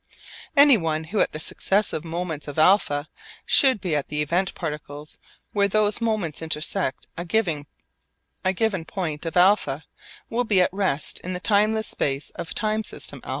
[0.57, 3.05] Anyone who at the successive moments of α
[3.45, 5.19] should be at the event particles
[5.53, 7.67] where those moments intersect a given
[8.87, 9.83] point of α
[10.27, 13.29] will be at rest in the timeless space of time system α.